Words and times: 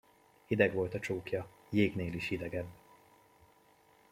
Hideg 0.45 0.73
volt 0.73 0.93
a 0.93 0.99
csókja, 0.99 1.47
jégnél 1.69 2.13
is 2.13 2.27
hidegebb. 2.27 2.69